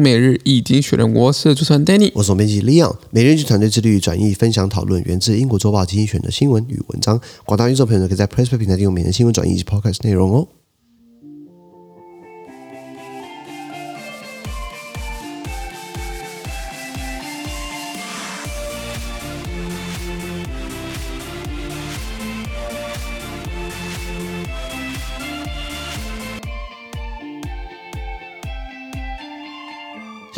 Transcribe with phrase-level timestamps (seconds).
[0.00, 2.94] 每日一经济学人，我是主持人 Danny，我是总编辑 Leon。
[3.10, 7.20] 每日一经团队致力于转译、分享、讨论源自英国周报经济选的新闻与文章。
[7.44, 10.46] 广大听众朋友可以在 PressPlay 平台订阅每日新闻转译以及 Podcast 内容哦。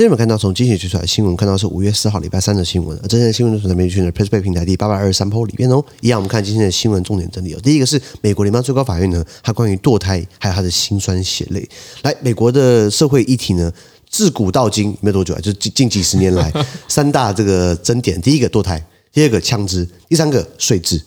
[0.00, 2.98] 今天我们看到从经济学出来的新闻，看到是五月四号礼拜三的新闻。
[3.02, 5.84] 而这些新闻都是在每日的 PressPlay 平台第八百二十三 PO 里面哦。
[6.00, 7.60] 一样，我们看今天的新闻重点整理哦。
[7.62, 11.68] 第一个是美国联邦最高法院呢，它关于堕胎还有它的辛酸血泪。
[12.00, 13.70] 来，美国的社会议题呢，
[14.08, 16.50] 自古到今没有多久啊，就近近几十年来
[16.88, 18.82] 三大这个争点：第一个堕胎，
[19.12, 20.98] 第二个枪支，第三个税制。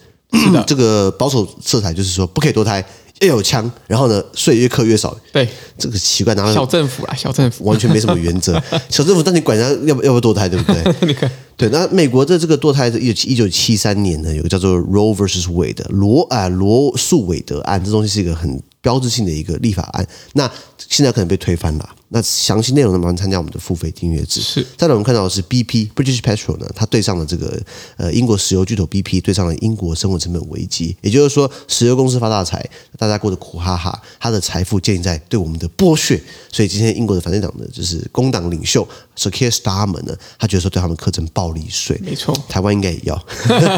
[0.68, 2.86] 这个保守色彩就是说不可以堕胎。
[3.26, 5.16] 要有枪，然后呢，税越扣越少。
[5.32, 8.62] 对，这个奇怪，然后小政府啊，小政府完全没什么原则。
[8.90, 10.96] 小政府，但你管家要不要不堕胎，对不对？
[11.08, 20.06] 你看，对，那美国的这个堕胎的，一九一九七三年呢，有个叫做 Roe versus Wade 罗啊罗诉韦德案，这东西是一个很标志性的一个立法案。
[20.34, 21.90] 那现在可能被推翻了。
[22.14, 24.40] 那详细内容呢，麻烦参加我们的付费订阅制。
[24.40, 24.64] 是。
[24.78, 27.60] 再来，我们看到的是 BP British Petrol 呢，它对上了这个
[27.98, 30.96] 呃英国石油巨头 BP，对上了英国生活成本危机。
[31.02, 32.64] 也就是说，石油公司发大财，
[33.00, 36.22] 大家过得苦哈哈，它的财富建立在对我们的剥削。
[36.52, 42.00] 所以今天英国的反对党的，就是工党领袖 Sir Keir Starmer 呢，他觉得说对他们课征暴力税。
[42.04, 43.20] 没错，台湾应该也要。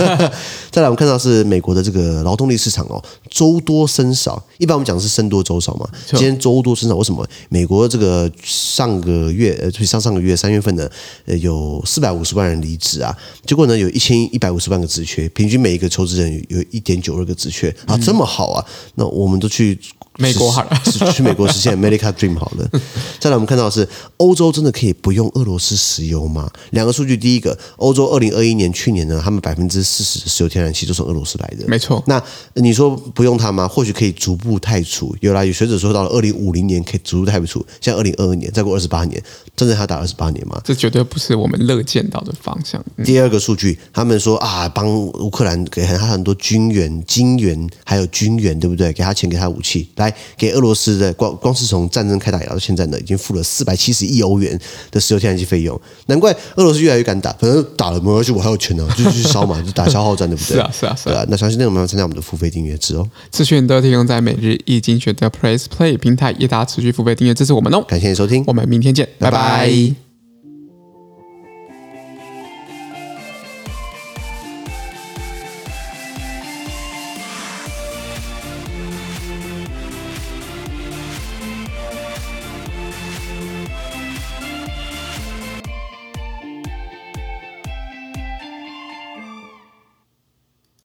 [0.69, 4.43] 再来，我们看到是美国的这个劳动力市场哦，周多生少。
[4.57, 7.25] 一般我们讲的是生多周少嘛，今天周多生少，为什么？
[7.47, 8.24] 美国这个。
[8.43, 10.89] 上个月呃，上上个月三月份呢，
[11.25, 18.65] 呃，有四百五十万人离职啊，结果呢，有一千一百五十万个职缺，平均每一个求职人有一点九二个职缺啊，这么好啊，
[18.95, 19.77] 那我们都去。
[20.17, 20.69] 美国好了，
[21.11, 22.65] 去美国实现 America Dream 好了。
[23.19, 26.49] 再来，我们看到的是欧洲真的可以不用俄罗斯石油吗？
[26.69, 32.01] 两个数据，第一个，欧洲二零二一年去年呢，他们百分之四十的石油天然气都是俄罗斯来的，没错。
[32.07, 33.67] 那你说不用它吗？
[33.67, 35.13] 或许可以逐步汰除。
[35.19, 39.21] 有来有学者说，到了二零五零年可以逐步汰除，现在二零二二年，再过二十八年，
[39.55, 40.59] 真的还要打二十八年吗？
[40.63, 42.83] 这绝对不是我们乐见到的方向。
[42.97, 48.91] 嗯、第二个数据，他们说啊，帮乌克兰给他很多军援、金援，还有军援，对不对？
[48.93, 50.13] 给他钱，给他武器，来。
[50.37, 54.59] 给俄罗斯的光光是从战争开打到现在呢，已经付了四百七十亿欧元
[54.91, 57.31] 的石油天然气费用，难怪俄罗斯越来越敢打。
[57.33, 60.55] 反正打了没关系，我还有钱呢、啊，就继续烧嘛，就打消耗战，对不对？
[60.55, 61.25] 是啊，是啊，是啊。
[61.29, 63.07] 那相信内容我们要参加我们的付费订阅制哦。
[63.31, 67.83] 资讯都提供在每日一经济学的 Press Play 平台，也大家持续付费订阅支持我们哦。
[67.95, 69.37] 感谢你收听，我们明天见，拜拜。
[69.39, 70.04] 拜拜。